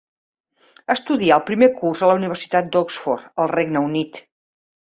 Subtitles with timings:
[0.93, 4.23] Estudià el primer curs a la Universitat d'Oxford, al Regne Unit.